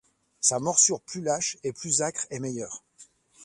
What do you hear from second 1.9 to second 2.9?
âcre et meilleure